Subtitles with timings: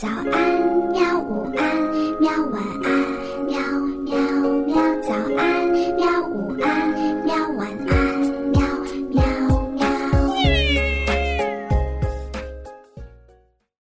[0.00, 0.30] 早安，
[0.92, 1.18] 喵！
[1.18, 2.30] 午安，喵！
[2.52, 2.88] 晚安，
[3.46, 3.58] 喵
[4.04, 4.16] 喵
[4.64, 4.76] 喵！
[5.02, 6.06] 早安，喵！
[6.28, 7.34] 午安，喵！
[7.56, 8.20] 晚安，
[8.52, 8.62] 喵
[9.10, 9.20] 喵
[9.70, 9.84] 喵！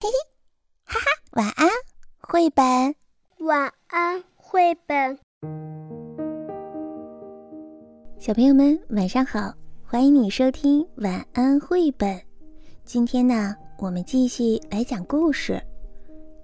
[0.00, 0.08] 嘿嘿，
[0.86, 1.68] 哈哈，晚安，
[2.22, 2.64] 绘本。
[3.40, 5.18] 晚安，绘本。
[8.18, 9.52] 小朋友们，晚上好！
[9.84, 12.18] 欢迎你收听晚安绘本。
[12.86, 15.62] 今天呢，我们继续来讲故事。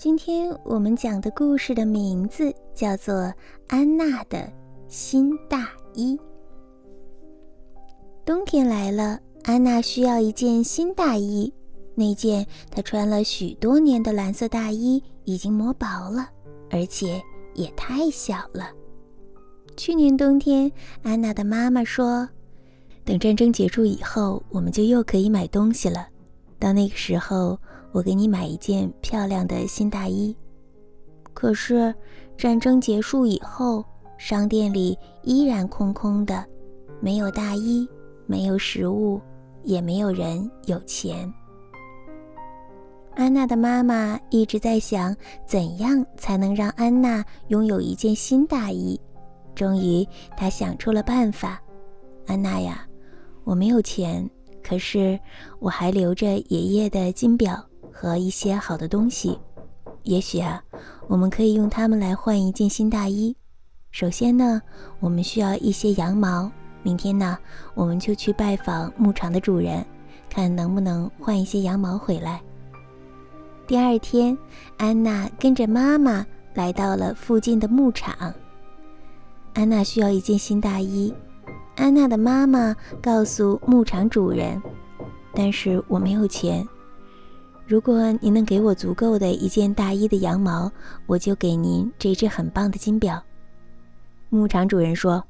[0.05, 3.15] 今天我们讲的故事的名字叫做
[3.69, 4.47] 《安娜的
[4.87, 6.15] 新大衣》。
[8.23, 11.51] 冬天来了，安娜需要一件新大衣。
[11.95, 16.29] 那件她穿了许多年的蓝色大衣已经磨薄了，
[16.71, 17.19] 而且
[17.55, 18.71] 也太小了。
[19.75, 20.71] 去年冬天，
[21.03, 22.29] 安娜的妈妈说
[23.07, 26.09] ：“等战争结束以后，我们就又可以买东西了。
[26.59, 27.59] 到那个时候。”
[27.95, 30.37] 我给你买一件漂亮的新大衣。
[31.33, 31.95] 可是，
[32.37, 33.85] 战争结束以后，
[34.19, 36.45] 商店里依然空空的，
[36.99, 37.89] 没有大衣，
[38.27, 39.21] 没有食物，
[39.63, 41.33] 也没有人有钱。
[43.15, 45.15] 安娜的妈妈一直在想，
[45.47, 49.01] 怎样才能让安娜拥有一件新大衣。
[49.55, 50.05] 终于，
[50.37, 51.63] 她想出了办法
[52.27, 52.85] ：“安娜呀，
[53.45, 54.29] 我没有钱，
[54.65, 55.17] 可是
[55.61, 57.65] 我还留着爷爷的金表。”
[57.97, 59.39] 和一些好的东西，
[60.03, 60.61] 也许啊，
[61.07, 63.37] 我们可以用它们来换一件新大衣。
[63.93, 64.61] 首先呢，
[64.99, 66.51] 我们需要一些羊毛。
[66.83, 67.39] 明天呢，
[67.75, 69.87] 我们就去拜访牧场的主人，
[70.29, 72.43] 看能不能换一些羊毛回来。
[73.67, 74.37] 第二天，
[74.77, 78.35] 安娜跟着妈妈来到了附近的牧场。
[79.55, 81.15] 安娜需要一件新大衣。
[81.77, 84.61] 安娜的妈妈告诉牧场主人
[85.33, 86.67] ：“但是我没有钱。”
[87.67, 90.71] 如果您能给我足够的一件大衣的羊毛，
[91.07, 93.23] 我就给您这只很棒的金表。
[94.29, 95.25] 牧场主人说：“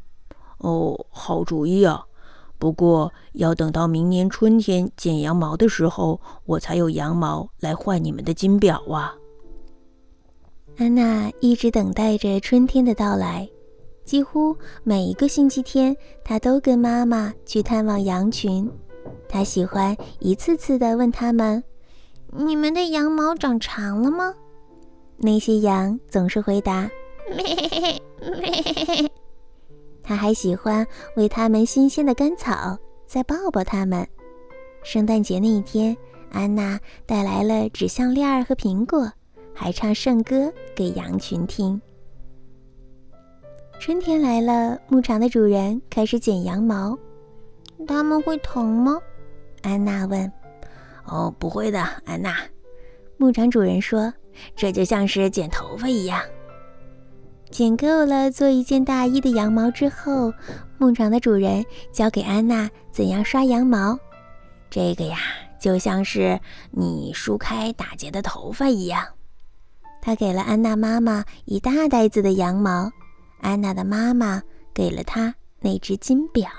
[0.59, 2.05] 哦，好主意啊！
[2.59, 9.15] 不过要等到明年春天剪羊毛的时候，我才有羊毛来换你们的金表啊。”
[10.77, 13.49] 安娜一直等待着春天的到来，
[14.05, 18.69] 几乎每一个星期天，她都跟妈妈去探望羊群。
[19.29, 21.63] 她喜欢一次次地问他们。
[22.37, 24.35] 你们的羊毛长长了吗？
[25.17, 26.91] 那些羊总是回答
[27.31, 28.03] ：“咩
[28.41, 29.11] 咩。”
[30.03, 30.85] 他还喜欢
[31.17, 34.05] 喂它们新鲜的干草，再抱抱它们。
[34.83, 35.97] 圣诞节那一天，
[36.33, 39.09] 安娜带来了纸项链和苹果，
[39.55, 41.81] 还唱圣歌给羊群听。
[43.79, 46.99] 春天来了，牧场的主人开始剪羊毛。
[47.87, 48.99] 他们会疼吗？
[49.63, 50.31] 安娜问。
[51.07, 52.37] 哦，不会的，安娜。
[53.17, 54.13] 牧场主人说
[54.57, 56.21] ：“这就像是剪头发一样。”
[57.51, 60.33] 剪够了做一件大衣的羊毛之后，
[60.77, 63.97] 牧场的主人教给安娜怎样刷羊毛。
[64.69, 65.19] 这个呀，
[65.61, 66.41] 就像是
[66.73, 69.07] 你梳开打结的头发一样。
[70.03, 72.91] 他给了安娜妈妈一大袋子的羊毛，
[73.41, 74.43] 安娜的妈妈
[74.75, 76.51] 给了她那只金表。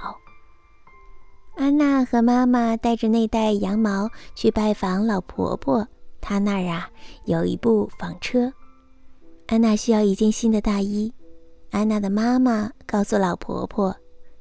[1.56, 5.88] 安娜和妈妈带着那袋羊毛去拜访老婆婆，
[6.20, 6.90] 她那儿啊
[7.24, 8.52] 有一部纺车。
[9.48, 11.14] 安娜需要一件新的大衣。
[11.72, 13.96] 安娜的妈妈告诉老婆婆：“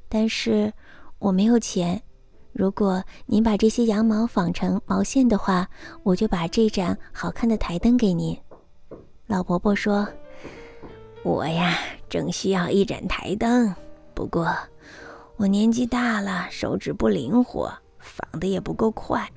[0.08, 0.72] 但是
[1.20, 2.02] 我没有钱。
[2.52, 5.68] 如果您把这些羊毛纺成毛线的话，
[6.02, 8.36] 我就把这盏好看的台灯给您。”
[9.28, 10.06] 老婆婆说
[11.22, 13.72] ：“我呀，正需要一盏台灯，
[14.14, 14.52] 不过……”
[15.36, 19.28] 我年纪大了，手指不灵活，纺的也不够快。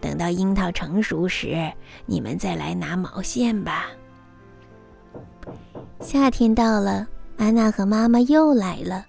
[0.00, 1.70] 等到樱桃成熟时，
[2.06, 3.86] 你们再来拿毛线吧。
[6.00, 9.04] 夏天到了，安娜和妈妈又来了。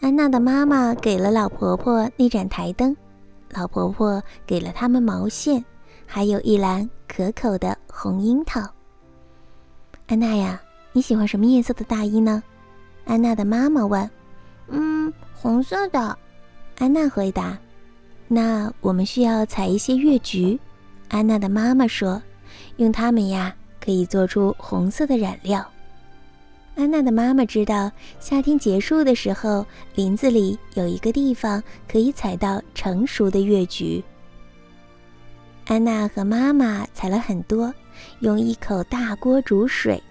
[0.00, 2.96] 安娜的妈妈给了老婆婆那盏台灯，
[3.50, 5.64] 老婆婆给了他们毛线，
[6.06, 8.60] 还有一篮可口的红樱桃。
[10.06, 10.60] 安娜呀，
[10.92, 12.40] 你喜欢什么颜色的大衣呢？
[13.04, 14.08] 安娜的妈妈问。
[14.68, 15.12] 嗯。
[15.46, 16.18] 红色的，
[16.76, 17.56] 安娜回答。
[18.26, 20.58] 那我们需要采一些月菊。
[21.06, 22.20] 安娜的妈妈说
[22.78, 25.64] ：“用它们呀，可以做出红色的染料。”
[26.74, 27.88] 安娜的妈妈知道，
[28.18, 29.64] 夏天结束的时候，
[29.94, 34.02] 林子里有一个地方可以采到成熟的月菊。
[35.66, 37.72] 安娜和妈妈采了很多，
[38.18, 40.02] 用一口大锅煮水，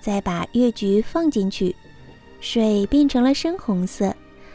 [0.00, 1.74] 再把月菊放进去，
[2.38, 4.14] 水变成了深红色。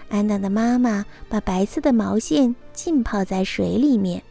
[0.10, 4.22] 安娜的妈妈把白色的毛线浸泡在水里面，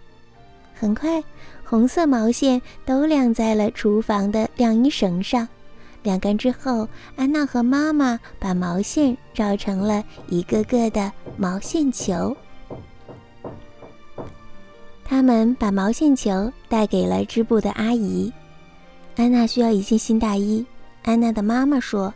[0.74, 1.22] 很快，
[1.64, 5.48] 红色毛线都晾在了厨房的晾衣绳上。
[6.02, 12.36] 晾干之后，安娜和妈妈把毛线绕成了一个个的毛线球。
[15.04, 18.32] 他们把毛线球带给了织布的阿姨。
[19.16, 20.64] 安娜需要一件新大衣。
[21.02, 22.12] 安娜的妈妈说：“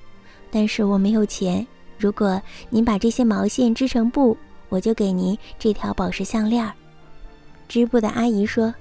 [0.50, 1.66] 但是我没有钱。
[2.02, 4.36] 如果您把这些毛线织成布，
[4.68, 6.68] 我就给您这条宝石项链。”
[7.68, 8.74] 织布的阿姨说：“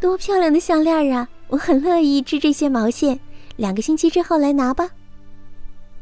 [0.00, 1.28] 多漂亮的项链啊！
[1.46, 3.20] 我很乐意织这些毛线。
[3.54, 4.90] 两个星期之后来拿吧。”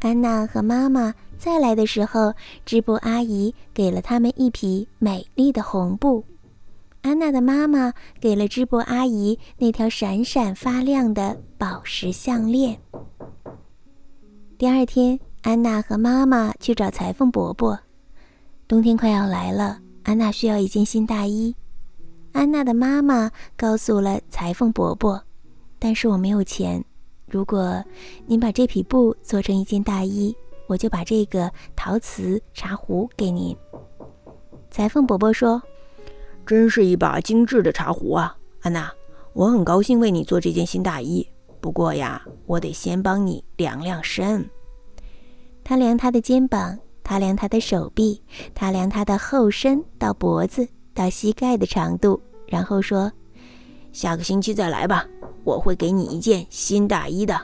[0.01, 2.33] 安娜和妈妈再来的时候，
[2.65, 6.25] 织布阿姨给了他们一匹美丽的红布。
[7.03, 12.79] 安娜的妈妈给了织布阿姨那条闪闪发亮的宝石项链。
[14.57, 17.79] 第二天，安娜和妈妈去找裁缝伯伯。
[18.67, 21.55] 冬天快要来了，安娜需要一件新大衣。
[22.33, 25.23] 安娜的妈妈告诉了裁缝伯伯
[25.79, 26.83] ：“但是我没有钱。
[27.27, 27.81] 如果
[28.25, 30.35] 您把这匹布做成一件大衣，
[30.67, 33.55] 我就把这个陶瓷茶壶给您。”
[34.69, 35.63] 裁缝伯伯说。
[36.45, 38.91] 真是一把精致的茶壶啊，安娜！
[39.31, 41.25] 我很高兴为你做这件新大衣。
[41.61, 44.45] 不过呀，我得先帮你量量身。
[45.67, 48.21] 他量他的肩膀，他量他的手臂，
[48.55, 53.11] 他量他的后身到脖子到膝盖的长度，然后说
[53.91, 55.05] ：“下个星期再来吧，
[55.43, 57.37] 我会给你一件新大衣的。”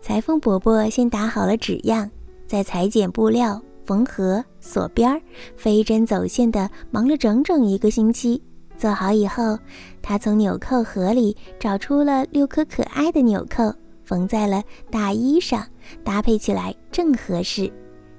[0.00, 2.10] 裁缝伯伯先打好了纸样，
[2.46, 3.60] 再裁剪布料。
[3.84, 5.20] 缝合、锁边儿、
[5.56, 8.42] 飞针走线的，忙了整整一个星期。
[8.78, 9.58] 做好以后，
[10.00, 13.74] 他从纽扣盒里找出了六颗可爱的纽扣，
[14.08, 15.66] 缝在了大衣上，
[16.02, 17.70] 搭配起来正合适。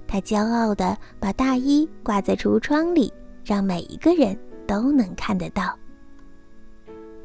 [0.07, 3.11] 他骄傲地把大衣挂在橱窗里，
[3.43, 4.37] 让每一个人
[4.67, 5.75] 都能看得到。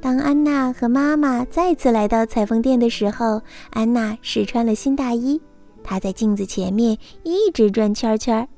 [0.01, 5.41] 当安娜和妈妈再次来到裁缝店的时候，安娜试穿了新大衣。
[5.83, 8.49] 她在镜子前面一直转圈圈，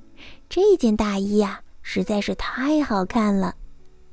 [0.48, 3.54] 这件大衣呀实在是太好看了。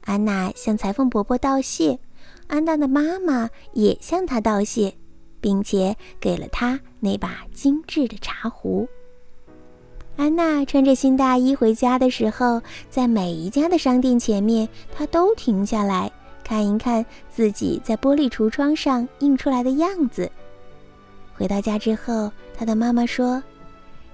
[0.05, 1.99] 安娜向裁缝伯伯道谢，
[2.47, 4.95] 安娜的妈妈也向她道谢，
[5.43, 8.87] 并且给了她那把精致的茶壶。
[10.15, 16.09] 安娜穿着新大衣回家的时候，在每一家的商店前面，她都停下来
[16.45, 20.31] 看一看自己在玻璃橱窗上印出来的样子。
[21.35, 23.43] 回到家之后，她的妈妈说：“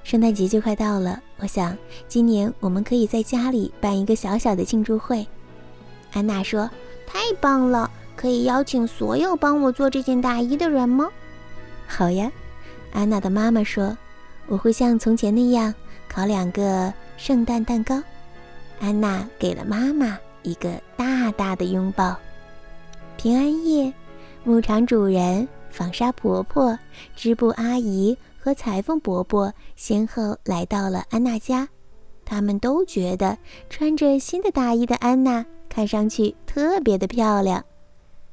[0.03, 1.77] 圣诞节就快到了，我想
[2.07, 5.27] 今年我们可以在家里办一个小小的庆祝会。”
[6.13, 6.67] 安娜说
[7.05, 11.07] ：“太棒了，可以邀请所有帮我做这件大衣的人吗
[11.87, 12.29] ？”“好呀。”
[12.91, 13.97] 安娜的妈妈说
[14.47, 15.73] ：“我会像从前那样
[16.09, 18.03] 烤两个圣诞蛋糕。”
[18.81, 22.17] 安娜给了妈妈一个大大的拥抱。
[23.15, 23.93] 平安夜，
[24.43, 25.47] 牧场主人。
[25.71, 26.77] 纺纱婆婆、
[27.15, 31.69] 织布阿姨和裁缝伯伯先后来到了安娜家，
[32.25, 33.37] 他们都觉得
[33.69, 37.63] 穿着新的大衣的安娜看上去特别的漂亮。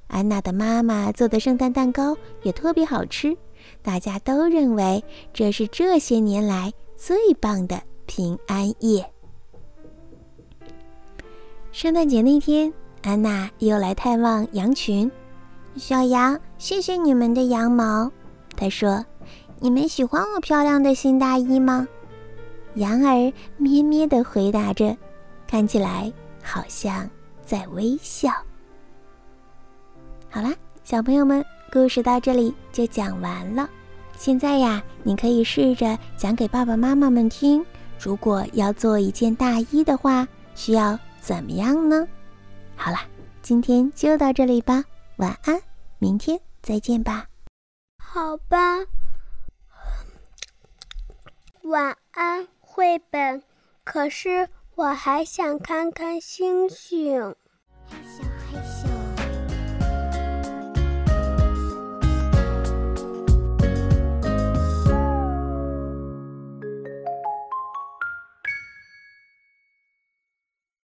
[0.08, 3.36] 安娜的妈妈做的圣诞蛋糕也特别好吃，
[3.82, 9.04] 大家都认为这是这些年来最棒的平安夜。
[11.72, 12.72] 圣诞节那天，
[13.02, 15.10] 安娜又来探望羊群。
[15.76, 18.10] 小羊，谢谢你们的羊毛。
[18.56, 19.04] 她说
[19.60, 21.86] ：“你们喜欢我漂亮的新大衣吗？”
[22.76, 24.96] 羊儿咩咩地回答着，
[25.46, 26.10] 看起来
[26.42, 27.10] 好像
[27.44, 28.30] 在微笑。
[30.36, 33.66] 好啦，小朋友们，故事到这里就讲完了。
[34.18, 37.64] 现在呀，你可以试着讲给爸爸妈妈们听。
[37.98, 42.06] 如果要做一件大衣的话，需要怎么样呢？
[42.76, 43.06] 好啦，
[43.40, 44.84] 今天就到这里吧。
[45.16, 45.58] 晚安，
[45.98, 47.28] 明天再见吧。
[47.96, 48.80] 好吧，
[51.62, 53.42] 晚安，绘本。
[53.84, 57.34] 可是我还想看看星星。
[57.88, 58.95] 害羞害羞。